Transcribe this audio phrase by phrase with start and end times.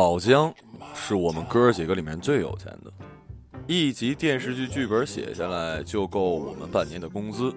[0.00, 0.50] 老姜
[0.94, 2.90] 是我们哥几个里面最有钱的，
[3.66, 7.52] 一集电视剧剧本写下来就够我们半年的工资，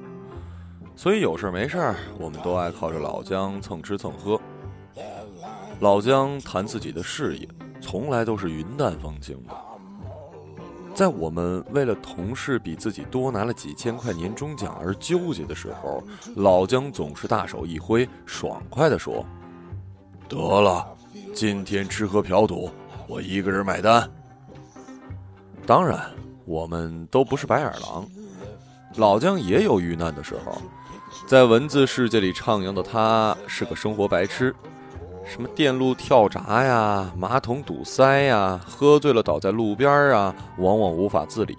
[0.93, 4.37] 所以有事没事我们都爱靠着老姜蹭吃蹭喝。
[5.79, 7.47] 老姜谈自己的事业，
[7.79, 9.55] 从来都是云淡风轻的。
[10.93, 16.03] 在我们为了同事比自己多拿了几千块年终奖而纠结的时候，
[16.35, 19.25] 老姜总是大手一挥，爽快地说
[20.27, 20.92] ：“得了，
[21.33, 22.69] 今天吃喝嫖赌，
[23.07, 24.07] 我一个人买单。”
[25.65, 25.99] 当然，
[26.45, 28.05] 我们都不是白眼狼，
[28.95, 30.61] 老姜也有遇难的时候，
[31.25, 34.53] 在文字世界里徜徉的他是个生活白痴。
[35.25, 41.57] 什么电路跳闸呀，马桶堵塞呀，喝醉了倒在路边啊，往往无法自理。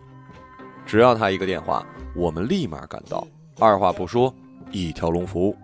[0.85, 3.27] 只要他一个电话，我们立马赶到，
[3.59, 4.33] 二话不说，
[4.71, 5.57] 一条龙服务。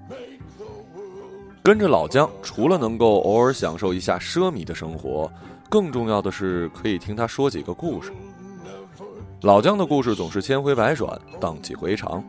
[1.62, 5.30] 跟着老姜，除了能够偶尔享受一下奢靡的生活，
[5.69, 8.12] 更重要的是可以听他说几个故事。
[9.42, 12.25] 老姜的故事总是千回百转，荡气回肠，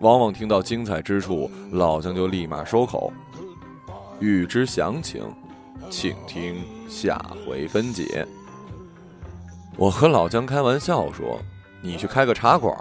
[0.00, 3.12] 往往听到精彩之处，老姜就立马收口。
[4.18, 5.22] 欲知详情，
[5.90, 6.56] 请听
[6.88, 8.26] 下回分解。
[9.76, 11.38] 我和老姜开玩笑说
[11.80, 12.74] ：“你去开个茶馆，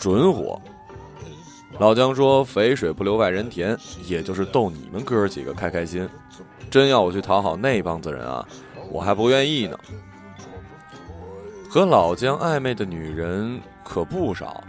[0.00, 0.60] 准火。”
[1.78, 3.76] 老姜说：“肥水不流外人田，
[4.06, 6.08] 也就是逗你们哥几个开开心。
[6.70, 8.46] 真要我去讨好那帮子人啊，
[8.90, 9.78] 我还不愿意呢。”
[11.70, 14.62] 和老姜暧昧的女人可不少，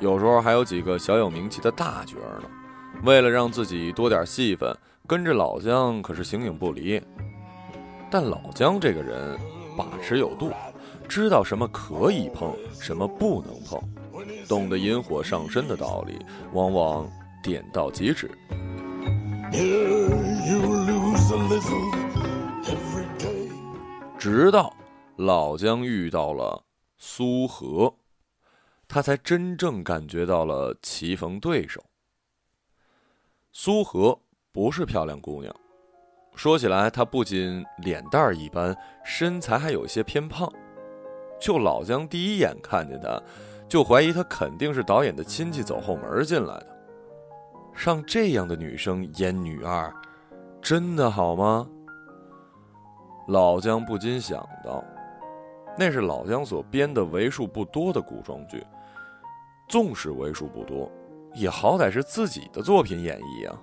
[0.00, 2.48] 有时候还有几个小有名气的大角儿呢。
[3.04, 4.76] 为了让自己多点戏份。
[5.08, 7.00] 跟着老姜可是形影不离，
[8.10, 9.38] 但老姜这个人
[9.76, 10.50] 把持有度，
[11.08, 13.80] 知道什么可以碰，什么不能碰，
[14.48, 16.18] 懂得引火上身的道理，
[16.52, 17.10] 往往
[17.42, 18.30] 点到即止。
[24.18, 24.74] 直到
[25.16, 26.64] 老姜遇到了
[26.96, 27.94] 苏和，
[28.88, 31.82] 他才真正感觉到了棋逢对手。
[33.52, 34.18] 苏和。
[34.52, 35.54] 不是漂亮姑娘，
[36.34, 40.50] 说起来，她不仅脸蛋儿一般，身材还有些偏胖。
[41.38, 43.22] 就老姜第一眼看见她，
[43.68, 46.76] 就怀疑她肯定是导演的亲戚走后门进来的。
[47.74, 49.92] 让这样的女生演女二，
[50.62, 51.68] 真的好吗？
[53.28, 54.82] 老姜不禁想到，
[55.78, 58.64] 那是老姜所编的为数不多的古装剧，
[59.68, 60.90] 纵使为数不多，
[61.34, 63.60] 也好歹是自己的作品演绎啊。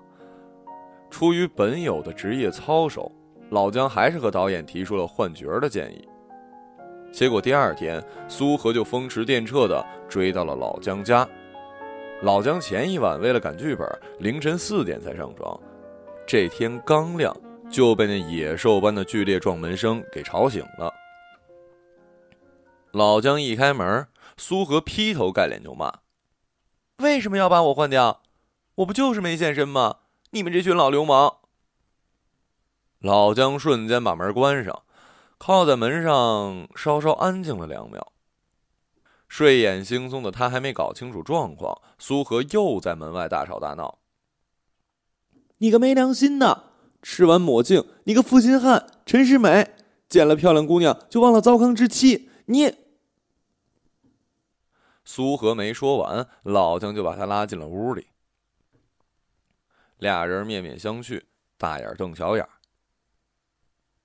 [1.09, 3.11] 出于本有的职业操守，
[3.49, 6.07] 老姜还是和导演提出了换角的建议。
[7.13, 11.29] 结果第二天，苏荷就风驰电掣的追到了老姜家。
[12.23, 13.87] 老姜前一晚为了赶剧本，
[14.19, 15.57] 凌晨四点才上床，
[16.25, 17.31] 这天刚亮
[17.69, 20.91] 就被那野兽般的剧烈撞门声给吵醒了。
[22.91, 25.99] 老姜一开门，苏荷劈头盖脸就骂
[26.97, 28.21] ：“为什么要把我换掉？
[28.75, 29.97] 我不就是没现身吗？”
[30.31, 31.35] 你们这群老流氓！
[33.01, 34.81] 老姜瞬间把门关上，
[35.45, 38.13] 靠在门上稍稍安静了两秒。
[39.27, 43.99] 睡眼惺忪的他还没搞清楚状况，苏荷又在门外大吵大闹
[45.59, 46.71] ：“你个没良心的，
[47.01, 48.87] 吃完抹净，你个负心汉！
[49.05, 49.75] 陈世美
[50.07, 52.77] 见了漂亮姑娘就忘了糟糠之妻，你……”
[55.03, 58.07] 苏荷没说完，老姜就把他拉进了屋里。
[59.97, 61.21] 俩人面面相觑，
[61.57, 62.47] 大眼瞪小眼。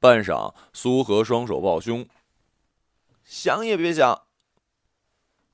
[0.01, 2.07] 半晌，苏荷双手抱胸，
[3.25, 4.27] 想也别想。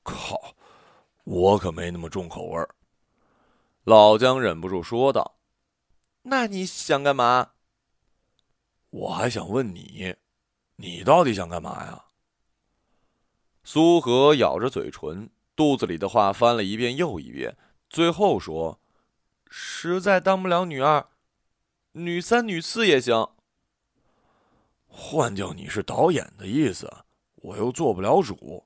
[0.03, 0.55] 靠，
[1.23, 2.69] 我可没那么重口味儿。
[3.83, 5.37] 老姜忍不住说道
[6.23, 7.51] ：“那你想干嘛？”
[8.91, 10.15] 我还想问你，
[10.75, 12.05] 你到底想干嘛呀？
[13.63, 17.57] 苏荷咬着嘴唇，肚子里的话翻了一遍又一遍，
[17.89, 18.79] 最后说。
[19.49, 21.07] 实在当不了女二，
[21.93, 23.29] 女三、女四也行。
[24.97, 26.89] 换掉你是导演的意思，
[27.35, 28.65] 我又做不了主。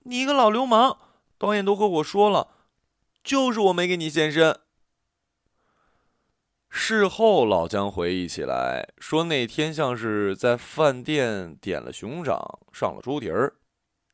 [0.00, 0.98] 你一个老流氓！
[1.38, 2.48] 导演都和我说了，
[3.22, 4.58] 就是我没给你现身。
[6.68, 13.54] 事后，老姜回忆起来说，那天像是在饭店点了熊掌，上了猪蹄儿，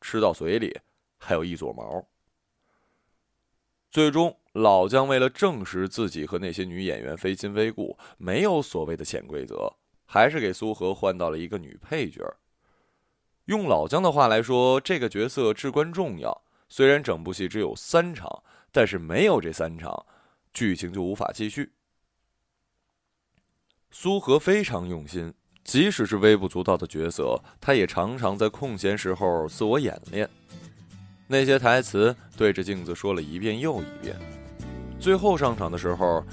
[0.03, 0.81] 吃到嘴里
[1.17, 2.06] 还有一撮毛。
[3.91, 4.38] 最终。
[4.53, 9.73] 老姜为了证实自己和那些女演员非亲非故，没有所谓的潜规则，
[10.10, 12.25] 还是给苏荷换到了一个女配角。
[13.44, 16.43] 用老姜的话来说，这个角色至关重要。
[16.70, 20.06] 虽然整部戏只有三场，但是没有这三场，
[20.55, 21.72] 剧情就无法继续。
[23.90, 25.32] 苏荷非常用心，
[25.62, 30.28] 即使是微不足道的角色，他也常常在空闲时候自我演练。
[31.26, 34.16] 那些台词对着镜子说了一遍又一遍，
[34.99, 36.25] 最后上场的时候，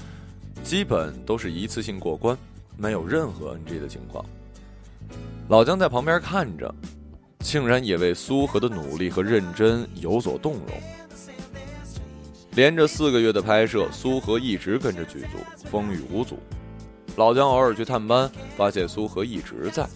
[0.62, 2.36] 基本都是一次性过关，
[2.76, 4.24] 没有任何 NG 的情况。
[5.48, 6.74] 老姜在旁边看着，
[7.40, 10.66] 竟然也为苏荷的努力和认真有所动容。
[12.52, 16.38] 连着四个月的拍摄，苏荷一直跟着剧组，风雨无阻。
[17.16, 19.86] 老姜偶尔去探班，发现苏荷一直在。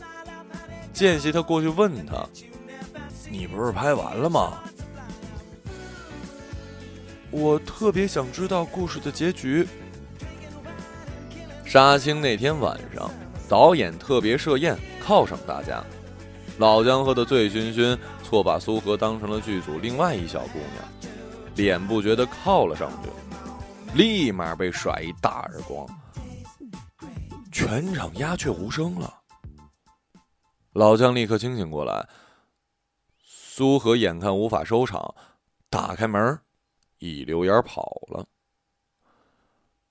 [0.92, 2.26] 间隙，他过去问他
[3.30, 4.58] ：“你不是拍完了吗？”
[7.30, 9.66] 我特别想知道故事的结局。
[11.70, 13.08] 杀青那天晚上，
[13.48, 15.80] 导演特别设宴犒赏大家。
[16.58, 21.12] 老姜喝得醉醺醺，错把苏荷当成了剧组另外一小姑娘，
[21.54, 23.08] 脸不觉得靠了上去，
[23.96, 25.86] 立马被甩一大耳光，
[27.52, 29.20] 全场鸦雀无声了。
[30.72, 32.04] 老姜立刻清醒过来，
[33.22, 35.14] 苏荷眼看无法收场，
[35.68, 36.36] 打开门。
[36.98, 38.26] 一溜烟跑了。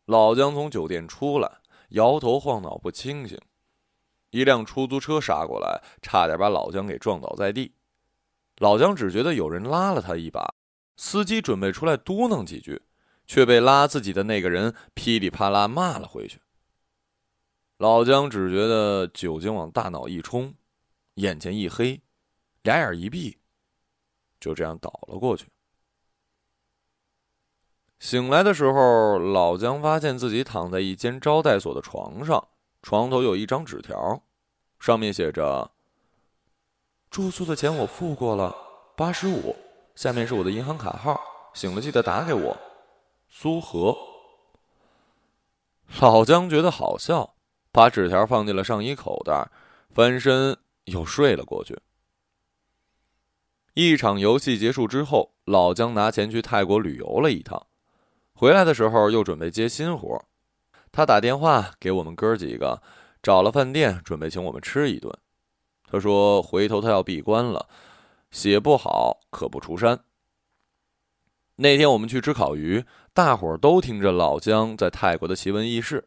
[0.04, 1.50] 老姜从酒店出来，
[1.90, 3.38] 摇头晃脑不清醒。
[4.32, 7.74] 一辆出租车杀过来，差点把老姜给撞倒在地。
[8.58, 10.54] 老姜只觉得有人拉了他一把，
[10.98, 12.82] 司机准备出来嘟囔几句，
[13.26, 16.42] 却被拉自己的那个人噼里啪啦骂了回去。
[17.78, 20.54] 老姜只觉得酒精往大脑一冲，
[21.16, 22.02] 眼前一黑，
[22.64, 23.38] 俩眼一闭，
[24.40, 25.48] 就这样倒了过去。
[28.00, 32.48] 醒来的时候，老姜发现自己躺在一间招待所的床上，
[32.82, 34.24] 床头有一张纸条，
[34.80, 35.70] 上面写着
[37.12, 38.56] ：“住宿的钱我付过了，
[38.96, 39.56] 八十五。
[39.96, 41.20] 下面是我的银行卡号，
[41.54, 42.58] 醒了记得打给我。”
[43.30, 43.96] 苏荷。
[46.00, 47.36] 老姜觉得好笑，
[47.72, 49.50] 把纸条放进了上衣口袋，
[49.94, 51.78] 翻身又睡了过去。
[53.74, 57.68] 一场游戏结束之后，老姜拿钱去泰国旅游了一趟。
[58.40, 60.24] 回来的时候又准备接新活，
[60.94, 62.82] 他打电话给我们哥几个，
[63.22, 65.14] 找了饭店准备请我们吃一顿。
[65.84, 67.68] 他说回头他要闭关了，
[68.32, 70.06] 写不好可不出山。
[71.58, 76.06] 那天我们去吃烤鱼，大伙儿都听着老姜在泰国的奇闻异事。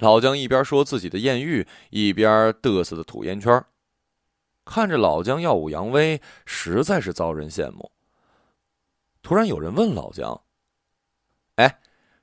[0.00, 3.64] 老姜一边说自己的艳遇，一边嘚瑟的吐烟圈
[4.64, 7.92] 看着老姜耀武扬威，实在是遭人羡慕。
[9.22, 10.42] 突然有人问老姜。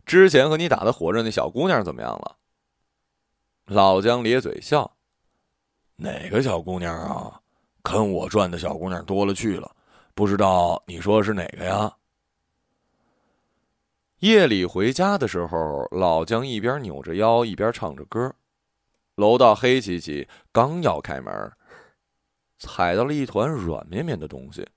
[0.09, 2.35] 哎，之前和你打的火热那小姑娘怎么样了？
[3.65, 4.97] 老姜咧嘴笑
[5.97, 7.39] ：“哪个小姑娘啊？
[7.83, 9.71] 跟我转的小姑娘多了去了，
[10.15, 11.95] 不知道你说的是哪个呀？”
[14.21, 18.33] 夜里回家的时候，老姜一边扭着腰一边唱着歌，
[19.13, 21.51] 楼道黑漆漆，刚要开门，
[22.57, 24.67] 踩到了一团软绵绵的东西，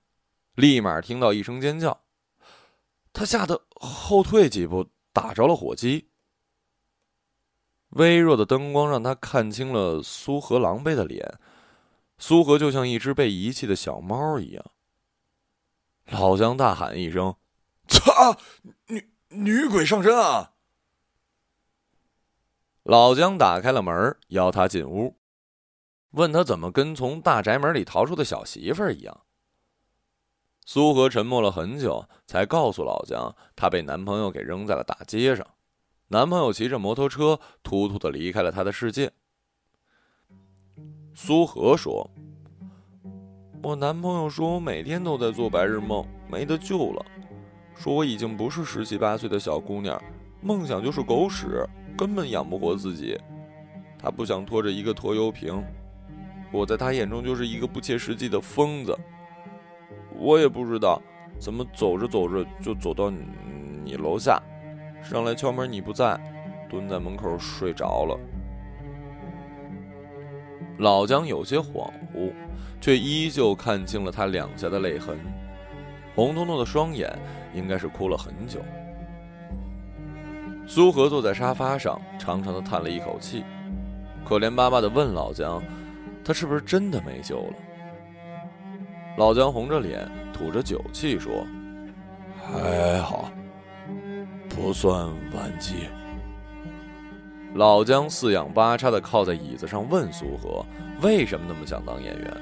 [0.53, 1.99] 立马听到一声尖叫。
[3.11, 6.09] 他吓得后退几步，打着了火机。
[7.89, 11.39] 微弱的灯光让他看清了苏荷狼狈的脸，
[12.17, 14.65] 苏荷就像一只被遗弃的小猫一样。
[16.07, 17.35] 老姜大喊一声
[17.87, 18.37] ：“操！
[18.87, 20.55] 女女鬼上身啊！”
[22.83, 25.17] 老姜打开了门，邀他进屋，
[26.09, 29.25] 问他怎么跟从大宅门里逃出的小媳妇儿一样。
[30.65, 35.45] 苏荷沉默了很久，才告诉老姜，她被男朋友给扔在了大街上，
[36.07, 39.11] 男朋友骑着摩托车突突的离开了她的世界。
[41.13, 42.09] 苏荷说
[43.61, 47.05] ：“我男朋友说我每天都在做白日梦，没得救了，
[47.75, 50.01] 说我已经不是十七八岁的小姑娘，
[50.41, 51.67] 梦想就是狗屎，
[51.97, 53.19] 根本养不活自己。
[53.99, 55.61] 他不想拖着一个拖油瓶，
[56.53, 58.97] 我在他眼中就是一个不切实际的疯子。”
[60.23, 61.01] 我也不知道，
[61.37, 63.11] 怎么走着走着就走到
[63.83, 64.41] 你楼下，
[65.03, 66.17] 上来敲门你不在，
[66.69, 68.17] 蹲在门口睡着了。
[70.77, 72.31] 老姜有些恍惚，
[72.79, 75.19] 却依旧看清了他两颊的泪痕，
[76.15, 77.11] 红彤彤的双眼，
[77.53, 78.61] 应该是哭了很久。
[80.65, 83.43] 苏荷坐在沙发上，长长的叹了一口气，
[84.23, 85.61] 可怜巴巴的问老姜
[86.23, 87.53] ：“他是不是真的没救了？”
[89.17, 91.45] 老姜红着脸，吐着酒气说
[92.41, 93.31] ：“还好，
[94.49, 95.87] 不算晚期。”
[97.53, 100.65] 老姜四仰八叉的靠在椅子上，问苏荷
[101.03, 102.37] ：“为什么那么想当演员？”“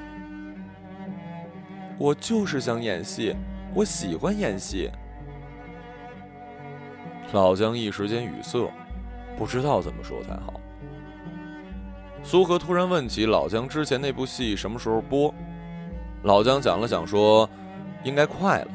[1.98, 3.36] 我就是想演戏，
[3.74, 4.90] 我喜欢演戏。”
[7.34, 8.70] 老姜一时间语塞，
[9.36, 10.58] 不知道怎么说才好。
[12.24, 15.34] 苏荷突然问起老姜之前那部戏什么时候播，
[16.22, 17.48] 老姜想了想说
[18.04, 18.68] ：“应该快了。”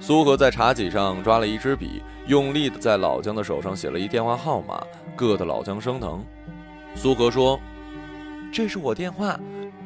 [0.00, 4.82] 苏荷在茶几上抓了一支笔，用力的在老姜的手上写了一电话号码，
[5.16, 6.24] 硌得老姜生疼。
[6.94, 7.60] 苏荷说
[8.52, 9.38] ：“这是我电话，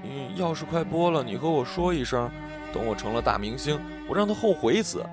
[0.04, 2.30] 嗯，要是快播了，你和我说一声，
[2.72, 3.78] 等我成了大明星，
[4.08, 5.04] 我让他后悔死。”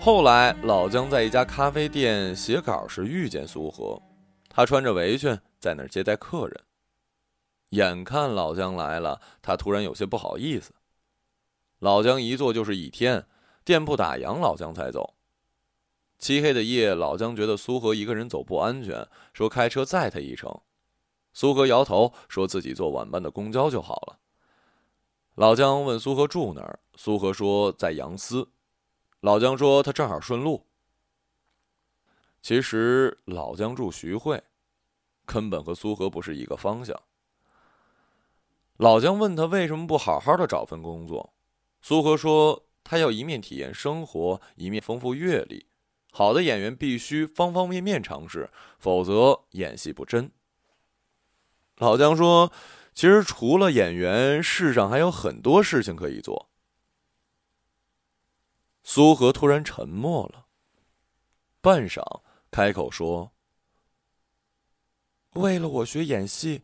[0.00, 3.98] 后来，老姜在一家咖啡店写稿时遇见苏荷。
[4.50, 6.60] 他穿着围裙在那儿接待客人，
[7.74, 10.72] 眼看老姜来了，他突然有些不好意思。
[11.80, 13.26] 老姜一坐就是一天，
[13.64, 15.14] 店铺打烊，老姜才走。
[16.18, 20.60] 漆黑的夜，老姜觉得苏荷一个人走不安全，说开车载他一程。
[21.32, 24.18] 苏荷摇头，说自己坐晚班的公交就好了。
[25.34, 28.48] 老姜问苏荷住哪儿，苏荷说在杨思。
[29.20, 30.64] 老姜说他正好顺路。
[32.40, 34.40] 其实老姜住徐汇，
[35.24, 36.98] 根本和苏荷不是一个方向。
[38.76, 41.32] 老姜问他为什么不好好的找份工作，
[41.80, 45.68] 苏荷说他要一面体验生活，一面丰富阅历。
[46.10, 50.30] 好的演员必须方方面面尝试，否则演戏不真。
[51.78, 52.52] 老姜说，
[52.92, 56.48] 其实除了演员，世上还有很多事情可以做。
[58.82, 60.46] 苏荷突然沉默了，
[61.60, 62.22] 半晌。
[62.50, 63.32] 开口说
[65.34, 66.62] ：“为了我学演戏，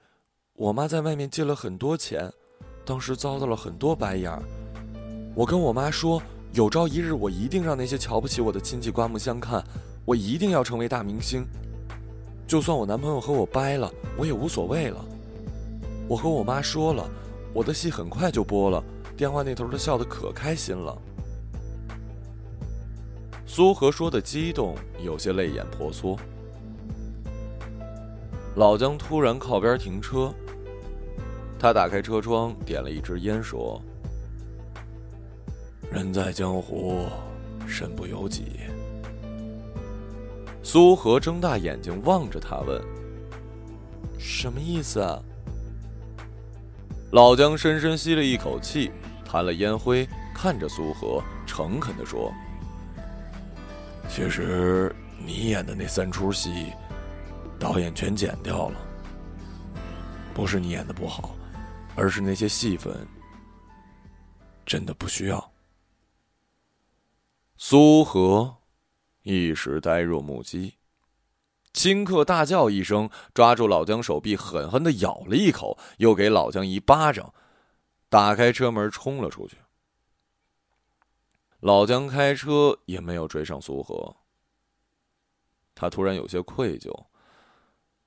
[0.61, 2.31] 我妈在外面借了很多钱，
[2.85, 4.43] 当时遭到了很多白眼儿。
[5.35, 9.65] 我跟我妈说，有朝一日我一定让那些瞧不起我的亲戚刮目相看，
[10.05, 11.47] 我一定要成为大明星。
[12.47, 15.03] 就算我男朋友和我掰了，我也无所谓了。
[16.07, 17.09] 我和我妈说了，
[17.55, 18.85] 我的戏很快就播了。
[19.17, 20.95] 电话那头的笑得可开心了。”
[23.49, 26.19] 苏荷说的激动，有些泪眼婆娑。
[28.57, 30.35] 老姜突然靠边停车，
[31.61, 33.79] 他打开车窗，点了一支烟，说
[35.93, 37.05] ：“人在江湖，
[37.67, 38.61] 身不由己。”
[40.65, 42.83] 苏荷睁大眼睛望着他，问
[44.19, 45.23] ：“什么意思啊？”
[47.13, 48.91] 老姜深深吸了一口气，
[49.23, 52.33] 弹了烟灰，看着苏荷，诚恳地说。
[54.09, 56.73] 其实你演的那三出戏，
[57.59, 58.77] 导演全剪掉了。
[60.33, 61.37] 不是你演的不好，
[62.01, 63.07] 而是那些戏份
[64.65, 65.53] 真的不需要。
[67.59, 68.57] 苏荷
[69.21, 70.77] 一时呆若木鸡，
[71.75, 77.35] 顷刻大叫一声，抓住老姜手臂，狠狠的咬了一口，又给老姜一巴掌，
[78.09, 79.59] 打开车门冲了出去。
[81.61, 84.17] 老姜开车也没有追上苏荷，
[85.75, 86.91] 他突然有些愧疚。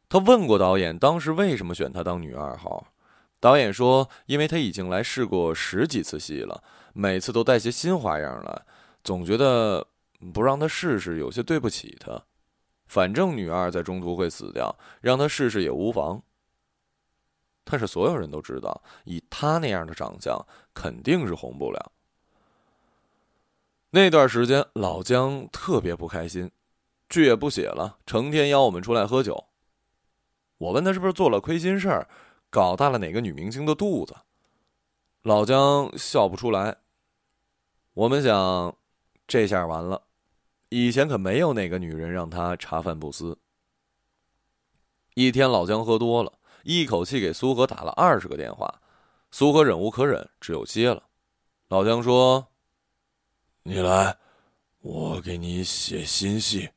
[0.09, 2.87] 他问过导演，当时为什么选他当女二号？
[3.43, 8.61] 导演说，因为他已经来试过十几次戏了，每次都带些新花样来，
[9.03, 9.85] 总觉得
[10.33, 12.23] 不让他试试有些对不起他。
[12.87, 16.23] 反正女二在中途会死掉，让他试试也无妨。
[17.65, 20.39] 但是所有人都知道，以他那样的长相，
[20.73, 21.91] 肯定是红不了。
[23.89, 26.49] 那段时间，老姜特别不开心，
[27.09, 29.47] 剧也不写了，成天邀我们出来喝酒。
[30.59, 32.07] 我问他是不是做了亏心事儿，
[32.53, 34.15] 搞大了哪个女明星的肚子。
[35.23, 36.77] 老姜笑不出来。
[37.95, 38.77] 我们想，
[39.25, 40.03] 这下完了，
[40.69, 43.39] 以前可没有哪个女人让他茶饭不思。
[45.15, 46.31] 一天，老姜喝多了，
[46.61, 48.81] 一口气给苏荷打了二十个电话，
[49.31, 51.01] 苏荷忍无可忍，只有接了。
[51.69, 52.47] 老姜说。
[53.63, 54.15] 你来，
[54.81, 56.69] 我给你写新戏。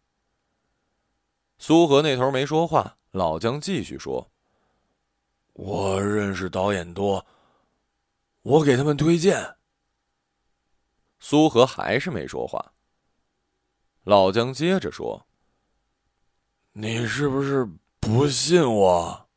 [1.59, 4.31] 苏荷那头没说话，老姜继续说
[5.57, 7.27] ：“我认识导演多，
[8.43, 9.57] 我给他们推荐。”
[11.19, 12.75] 苏荷还是没说话。
[14.03, 15.27] 老姜接着说
[16.73, 17.67] ：“你是不是
[17.99, 19.29] 不信我？”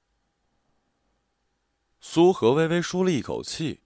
[2.02, 3.82] 苏和微微舒了一口气。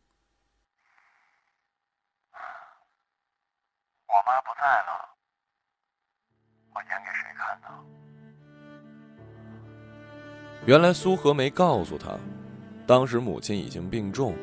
[4.07, 5.15] 我妈不在了，
[6.73, 7.42] 我演给谁看
[10.65, 12.17] 原来苏荷没告诉他，
[12.87, 14.33] 当时母亲已经病重，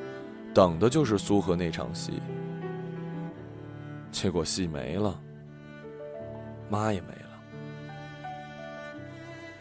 [0.53, 2.21] 等的就是苏荷那场戏。
[4.11, 5.19] 结果戏没了，
[6.69, 7.31] 妈也没了。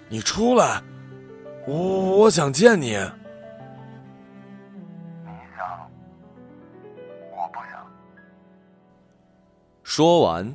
[0.10, 0.82] 你出来，
[1.66, 2.88] 我我想见你。
[2.88, 2.92] 你
[5.56, 5.89] 想，
[7.32, 7.88] 我不想
[9.84, 10.54] 说完，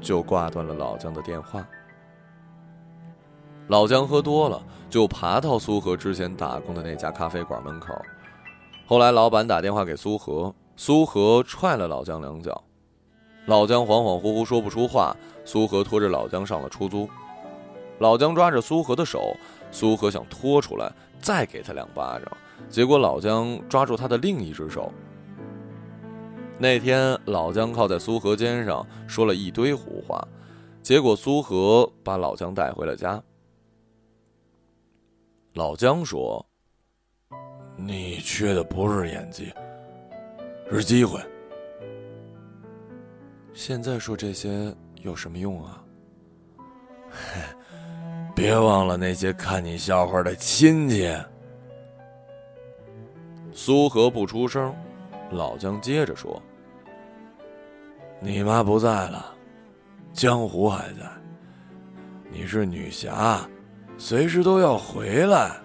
[0.00, 1.66] 就挂断了老姜的电话。
[3.68, 7.94] 老姜喝多了，就爬到苏和之前打工的那家咖啡馆门口。
[8.86, 12.62] 后来老板打电话给苏和，苏和踹了老姜两脚，
[13.46, 15.16] 老姜恍恍惚惚说不出话。
[15.46, 17.06] 苏和拖着老姜上了出租，
[17.98, 19.36] 老姜抓着苏和的手，
[19.70, 20.90] 苏和想拖出来
[21.20, 22.36] 再给他两巴掌，
[22.70, 24.90] 结果老姜抓住他的另一只手。
[26.58, 30.26] 那天老姜靠在苏和肩上说了一堆胡话，
[30.82, 33.22] 结果苏和把老姜带回了家。
[35.54, 36.44] 老姜说
[37.78, 39.54] ：“你缺的不是演技，
[40.68, 41.20] 是机会。
[43.52, 45.80] 现在说这些有什么用啊？
[48.34, 51.08] 别忘了那些看你笑话的亲戚。”
[53.54, 54.74] 苏荷不出声，
[55.30, 56.42] 老姜接着说
[58.18, 59.32] ：“你妈不在了，
[60.12, 61.08] 江湖还在。
[62.28, 63.48] 你是女侠。”
[63.96, 65.60] 随时都要回来。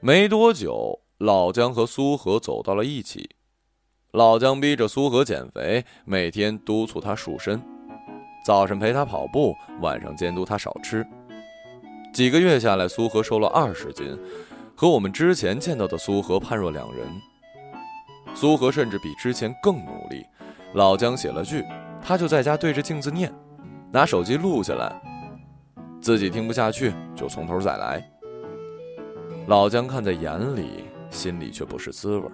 [0.00, 3.30] 没多久，老姜和苏和走到了一起。
[4.12, 7.60] 老姜逼着苏和减肥，每天督促他瘦身，
[8.44, 11.06] 早上陪他跑步，晚上监督他少吃。
[12.14, 14.18] 几个月下来，苏和瘦了二十斤，
[14.74, 17.06] 和我们之前见到的苏和判若两人。
[18.34, 20.24] 苏和甚至比之前更努力。
[20.76, 21.64] 老姜写了句，
[22.02, 23.32] 他就在家对着镜子念，
[23.90, 24.94] 拿手机录下来，
[26.02, 28.06] 自己听不下去就从头再来。
[29.46, 32.28] 老姜看在眼里，心里却不是滋味。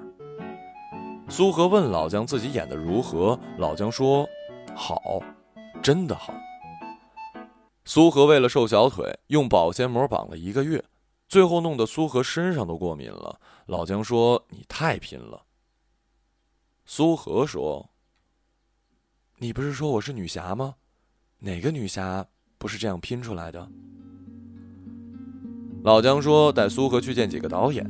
[1.29, 4.29] 苏和问老姜自己演的如何，老姜说
[4.75, 5.01] ：“好，
[5.81, 6.35] 真的好。”
[7.87, 10.83] 苏和为了瘦小腿，用保鲜膜绑了一个月，
[11.29, 13.39] 最后弄得苏和身上都过敏了。
[13.67, 15.45] 老姜说：“你太拼了。”
[16.85, 17.89] 苏和说。
[19.43, 20.77] 你不是说我是女侠吗？
[21.41, 22.25] 哪个女侠
[22.59, 23.69] 不是这样拼出来的？
[25.83, 27.85] 老姜说带苏荷去见几个导演，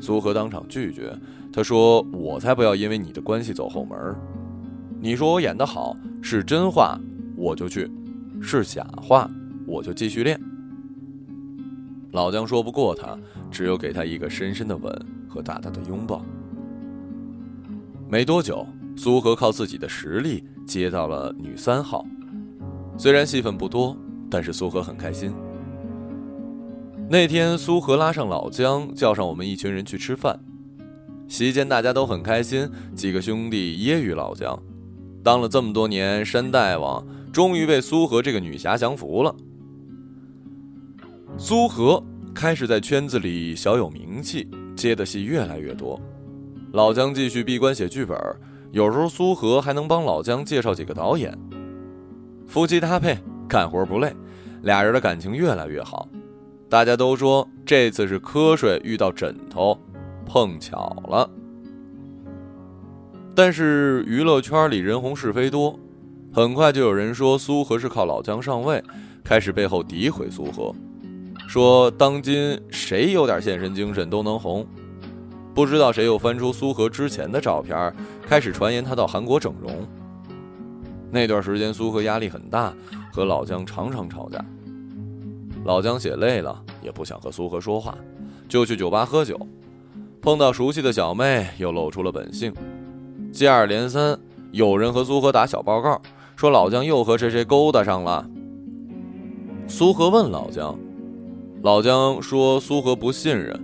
[0.00, 1.12] 苏荷当场拒绝。
[1.52, 4.14] 他说：“我才不要因为你的关系走后门。
[5.00, 6.96] 你说我演的好是真话，
[7.36, 7.90] 我就去；
[8.40, 9.28] 是假话，
[9.66, 10.40] 我就继续练。”
[12.14, 13.18] 老姜说不过他，
[13.50, 16.24] 只有给他一个深深的吻和大大的拥抱。
[18.08, 18.64] 没多久。
[19.02, 22.04] 苏荷靠自己的实力接到了女三号，
[22.98, 23.96] 虽然戏份不多，
[24.30, 25.32] 但是苏荷很开心。
[27.08, 30.38] 那天，苏荷拉上老姜，叫上我们一群人去吃饭。
[31.28, 34.62] 席间大家都很开心，几个兄弟揶揄老姜，
[35.24, 39.34] 当了这么多年山大王，终于被苏荷这个女侠降服了。
[41.38, 45.98] 苏荷开始在圈子里小有名气，接的戏越来越多。
[46.74, 48.14] 老姜继续闭关写剧本。
[48.72, 51.36] 有时候苏荷还能帮老姜介绍几个导演，
[52.46, 54.14] 夫妻搭配，干活不累，
[54.62, 56.08] 俩人的感情越来越好。
[56.68, 59.76] 大家都说这次是瞌睡遇到枕头，
[60.24, 61.28] 碰巧了。
[63.34, 65.76] 但是娱乐圈里人红是非多，
[66.32, 68.80] 很快就有人说苏荷是靠老姜上位，
[69.24, 70.72] 开始背后诋毁苏荷，
[71.48, 74.64] 说当今谁有点献身精神都能红。
[75.54, 77.92] 不知道谁又翻出苏荷之前的照片，
[78.26, 79.70] 开始传言他到韩国整容。
[81.10, 82.72] 那段时间，苏荷压力很大，
[83.12, 84.44] 和老姜常常吵架。
[85.64, 87.96] 老姜写累了，也不想和苏荷说话，
[88.48, 89.38] 就去酒吧喝酒。
[90.22, 92.54] 碰到熟悉的小妹，又露出了本性。
[93.32, 94.18] 接二连三，
[94.52, 96.00] 有人和苏荷打小报告，
[96.36, 98.24] 说老姜又和谁谁勾搭上了。
[99.66, 100.78] 苏荷问老姜，
[101.62, 103.60] 老姜说苏荷不信任。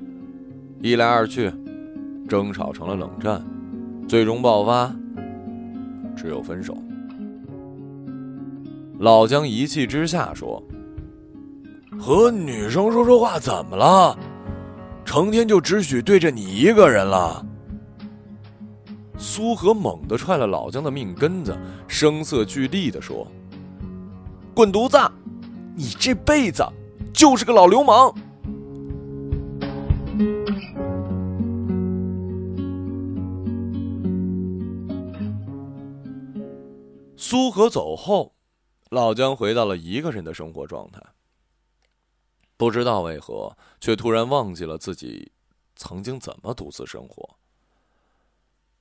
[0.83, 1.53] 一来二去。
[2.27, 3.43] 争吵成了冷战，
[4.09, 4.95] 最终爆发，
[6.17, 6.77] 只有分手。
[8.99, 10.62] 老姜一气之下说
[12.01, 14.19] ：“和女生说说话怎么了？
[15.05, 17.45] 成天就只许对着你一个人了。”
[19.19, 23.27] 苏和猛地踹了老姜的命根子，声色俱厉的说
[24.55, 24.99] ：“滚犊子！
[25.75, 26.65] 你这辈子
[27.12, 28.12] 就是个老流氓！”
[37.29, 38.37] 苏和走后，
[38.89, 41.03] 老姜回到了一个人的生活状态。
[42.57, 45.33] 不知道为何，却突然忘记了自己
[45.75, 47.37] 曾经怎么独自生活。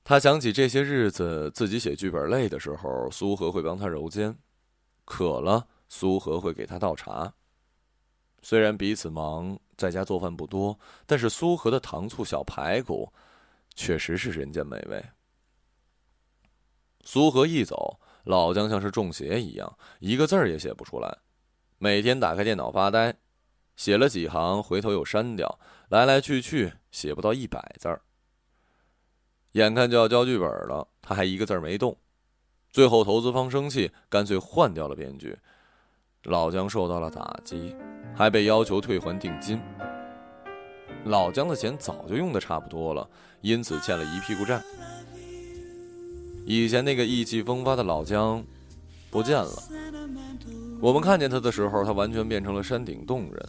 [0.04, 4.32] 他想起这些日子自己写剧本累的时候，苏和会帮他揉肩；
[5.04, 7.34] 渴了，苏和会给他倒茶。
[8.42, 13.12] 虽然彼此忙，在家做饭不多，但是苏和的糖醋小排骨，
[13.74, 15.04] 确实是人间美味。
[17.02, 17.98] 苏和一走。
[18.26, 21.18] 老姜像是中邪一样，一个字儿也写不出来，
[21.78, 23.14] 每天打开电脑发呆，
[23.76, 25.60] 写了几行，回头又删掉，
[25.90, 28.02] 来来去去写不到一百字儿。
[29.52, 31.96] 眼看就要交剧本了，他还一个字儿没动。
[32.68, 35.38] 最后投资方生气，干脆换掉了编剧。
[36.24, 37.76] 老姜受到了打击，
[38.12, 39.62] 还被要求退还定金。
[41.04, 43.08] 老姜的钱早就用的差不多了，
[43.40, 44.60] 因此欠了一屁股债。
[46.48, 48.40] 以前那个意气风发的老姜
[49.10, 49.50] 不见了。
[50.80, 53.48] 我们看见他的时候，他完全变成了山顶洞人，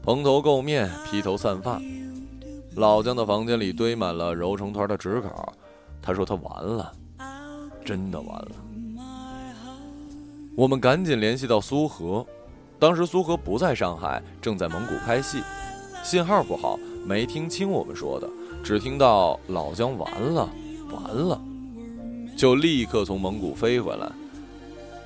[0.00, 1.82] 蓬头垢面，披头散发。
[2.76, 5.52] 老姜的房间里堆满了揉成团的纸稿。
[6.00, 6.92] 他说他完了，
[7.84, 8.52] 真的完了。
[10.54, 12.24] 我们赶紧联系到苏荷，
[12.78, 15.42] 当时苏荷不在上海，正在蒙古拍戏，
[16.04, 18.30] 信号不好，没听清我们说的，
[18.62, 20.48] 只听到老姜完了，
[20.92, 21.40] 完了。
[22.38, 24.08] 就立刻从蒙古飞回来。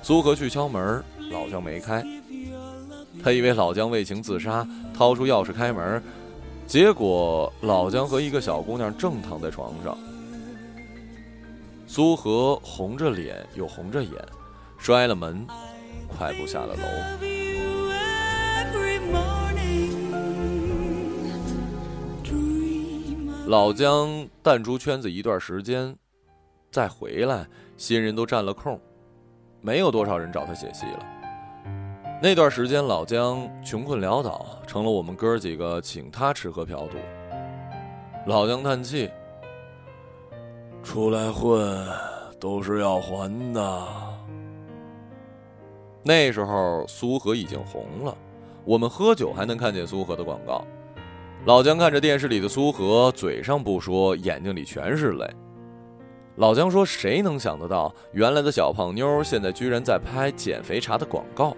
[0.03, 2.05] 苏荷去敲门，老姜没开。
[3.23, 6.03] 他以为老姜为情自杀，掏出钥匙开门，
[6.67, 9.97] 结果老姜和一个小姑娘正躺在床上。
[11.87, 14.13] 苏荷红着脸又红着眼，
[14.77, 15.43] 摔了门，
[16.07, 16.83] 快步下了楼。
[23.47, 25.95] 老姜淡出圈子一段时间。
[26.73, 27.45] 再回来，
[27.77, 28.81] 新人都占了空，
[29.61, 31.05] 没有多少人找他写戏了。
[32.19, 36.97] 那段时间，老姜穷困潦倒，成了我们哥几个请他吃喝嫖赌。
[38.25, 39.07] 老姜叹气
[40.81, 41.87] ：“出来混
[42.39, 43.87] 都是要还的。”
[46.01, 48.17] 那时候苏荷已经红了，
[48.65, 50.65] 我们喝酒还能看见苏荷的广告。
[51.45, 55.29] 老姜看着电视里的苏荷，嘴上不说，眼睛里全是泪。
[56.35, 61.55] 老姜说：“谁能想得到，原来的小胖妞现在居然在拍减肥茶的广告？”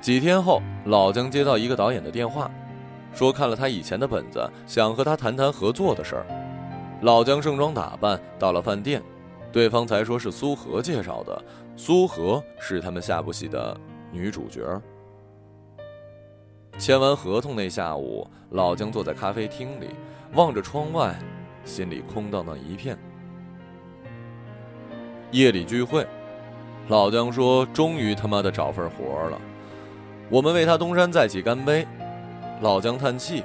[0.00, 2.50] 几天后，老姜接到一个导演的电话，
[3.14, 6.26] 说看了他以前的本子，想和他谈谈合作的事儿。
[7.02, 9.00] 老姜盛装打扮到了饭店，
[9.52, 11.44] 对方才说是苏荷介绍的，
[11.76, 13.76] 苏荷是他们下部戏的
[14.10, 14.60] 女主角。
[16.78, 19.90] 签完合同那下午，老姜坐在咖啡厅里，
[20.34, 21.14] 望着窗外。
[21.64, 22.96] 心里空荡荡一片。
[25.30, 26.06] 夜里聚会，
[26.88, 29.40] 老姜说：“终于他妈的找份活了。”
[30.30, 31.86] 我们为他东山再起干杯。
[32.60, 33.42] 老姜叹气，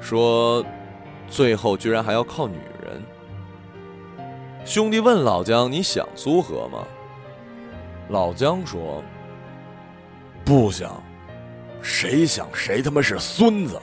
[0.00, 0.64] 说
[1.28, 3.02] ：“最后居然还要靠女人。”
[4.64, 6.84] 兄弟问老姜：“你想苏荷吗？”
[8.10, 9.02] 老姜说
[10.44, 11.00] ：“不想，
[11.80, 13.80] 谁想谁他妈是孙子。”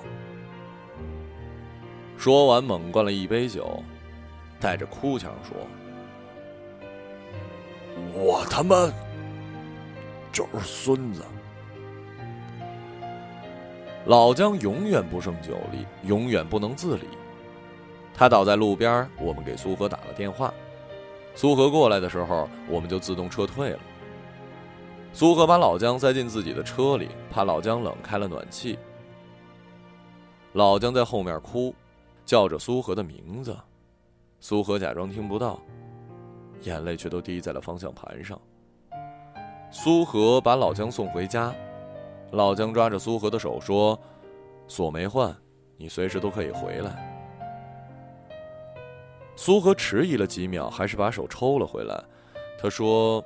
[2.18, 3.84] 说完，猛灌了一杯酒，
[4.60, 5.56] 带着哭腔说
[8.14, 8.92] ：“我他妈
[10.32, 11.24] 就是孙子。”
[14.08, 17.08] 老姜永远不胜酒力，永远不能自理。
[18.14, 20.52] 他倒在路边，我们给苏荷打了电话。
[21.36, 23.80] 苏荷过来的时候，我们就自动撤退了。
[25.14, 28.80] 苏荷把老姜塞进自己的车里，怕老姜冷，开了暖气。
[30.54, 31.76] 老姜在后面哭。
[32.28, 33.58] 叫着苏荷的名字，
[34.42, 35.62] 苏荷假装听不到，
[36.64, 38.38] 眼泪却都滴在了方向盘上。
[39.72, 41.56] 苏荷把老姜送回家，
[42.32, 43.98] 老姜抓着苏荷的手说
[44.68, 45.34] ：“锁没换，
[45.78, 47.18] 你随时都可以回来。”
[49.38, 52.04] 苏荷迟疑了几秒，还是把手抽了回来。
[52.60, 53.24] 他说：“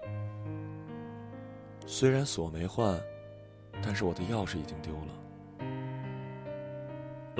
[1.87, 3.01] 虽然锁没换，
[3.81, 5.13] 但是我的钥匙已经丢了。”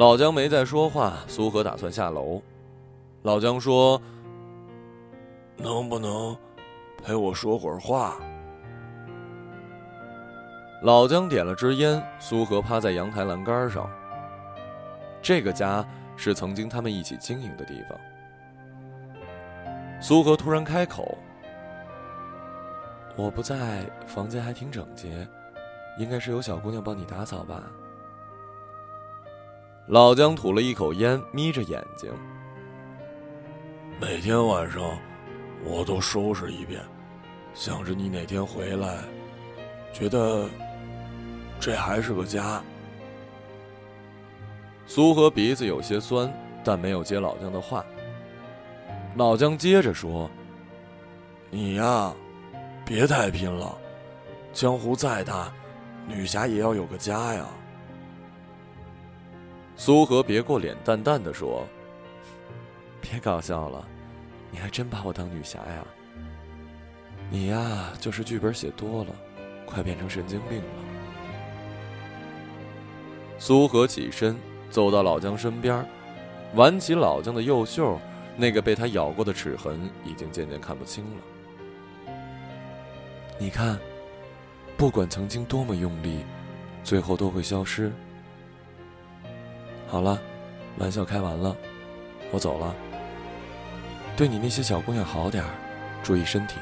[0.02, 2.42] 老姜没再说话，苏荷打算下楼。
[3.22, 4.02] 老姜说
[5.56, 6.36] ：“能不能
[7.04, 8.18] 陪我说会儿话？”
[10.82, 13.88] 老姜点了支烟，苏荷趴在阳台栏杆上。
[15.22, 15.86] 这个家
[16.18, 17.96] 是曾经他们一起经营的地方。
[20.02, 21.16] 苏荷突然开口
[23.16, 25.28] ：“我不在，房间还挺整洁，
[26.00, 27.72] 应该是有小姑娘帮你打扫吧。”
[29.88, 32.10] 老姜吐了一口烟，眯着眼睛。
[34.00, 34.82] 每天晚上，
[35.63, 36.82] 我都收拾一遍，
[37.54, 39.00] 想着你哪天回来，
[39.91, 40.48] 觉得
[41.60, 42.63] 这还是个家。
[44.86, 46.32] 苏和鼻子有些酸，
[46.63, 47.84] 但没有接老姜的话。
[49.15, 50.30] 老姜接着说
[51.52, 52.13] ：“你呀，
[52.86, 53.78] 别太拼了，
[54.54, 55.52] 江湖再大，
[56.08, 57.46] 女侠也要有个家呀。”
[59.84, 61.67] 苏荷别过脸，淡淡的说
[63.02, 63.84] ：“别搞笑了，
[64.52, 65.84] 你还真把我当女侠呀？
[67.32, 69.10] 你呀，就是剧本写多了，
[69.65, 70.70] 快变成神经病了。
[73.39, 74.38] 苏荷起身
[74.70, 75.84] 走到老姜身边，
[76.54, 78.00] 挽起老姜的右袖，
[78.38, 82.13] 那个被他咬过的齿痕已经渐渐看不清了。
[83.39, 83.80] 你看，
[84.78, 86.20] 不管曾经多么用力，
[86.84, 87.91] 最后都会消失。
[89.91, 90.17] 好了，
[90.77, 91.54] 玩笑开完了，
[92.32, 92.73] 我走了。
[94.15, 95.49] 对你那些小姑娘好点儿，
[96.01, 96.56] 注意身体。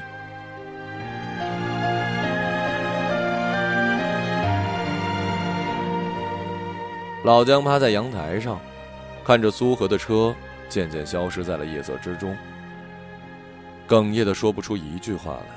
[7.22, 8.58] 老姜趴在阳台上，
[9.24, 10.34] 看着苏荷的车
[10.68, 12.36] 渐渐消失在了夜色之中，
[13.86, 15.56] 哽咽的说不出一句话来。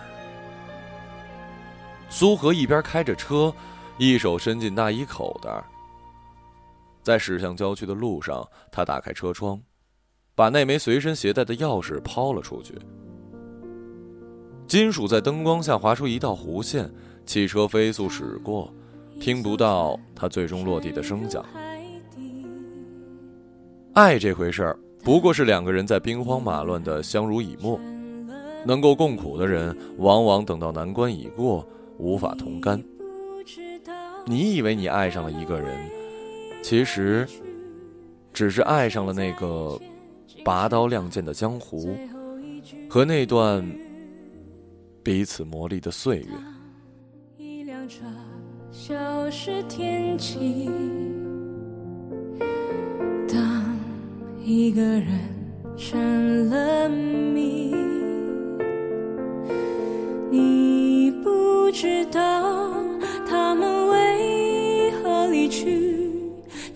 [2.08, 3.52] 苏荷一边开着车，
[3.98, 5.50] 一手伸进大衣口袋，
[7.04, 9.62] 在驶向郊区的路上，他打开车窗，
[10.34, 12.74] 把那枚随身携带的钥匙抛了出去。
[14.66, 16.90] 金属在灯光下划出一道弧线，
[17.26, 18.74] 汽车飞速驶过。
[19.20, 21.46] 听不到他最终落地的声响。
[23.94, 27.80] 爱这回事儿，不过是两个人在兵荒马乱的相濡以沫。
[28.66, 32.84] 能够共苦的人，往往等到难关已过，无法同甘。
[34.26, 35.90] 你以为你爱上了一个人，
[36.64, 37.28] 其实
[38.32, 39.78] 只是爱上了那个
[40.44, 41.96] 拔刀亮剑的江湖，
[42.90, 43.64] 和那段
[45.04, 46.28] 彼此磨砺的岁月。
[47.38, 48.06] 一辆车
[48.72, 50.70] 消失天际，
[53.28, 53.78] 当
[54.42, 55.20] 一个人
[55.78, 57.76] 成了谜，
[60.32, 62.74] 你不知道
[63.28, 63.83] 他们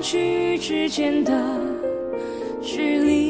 [0.00, 1.32] 聚之间的
[2.62, 3.29] 距离。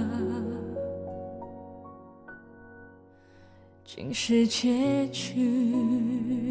[4.13, 6.50] 是结局。